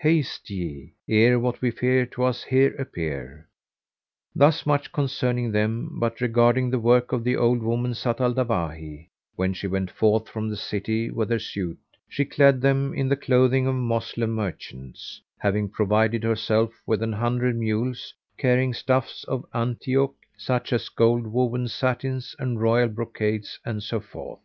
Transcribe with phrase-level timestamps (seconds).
[0.00, 0.92] haste ye!
[1.08, 3.48] ere what we fear to us here appear."
[4.34, 9.08] Thus much concerning them; but regarding the work of the old woman, Zat al Dawahi;
[9.36, 11.78] when she went forth from the city with her suite,
[12.10, 17.56] she clad them in the clothing of Moslem merchants, having provided herself with an hundred
[17.56, 24.40] mules carrying stuffs of Antioch, such as goldwoven satins and royal brocades and so forth.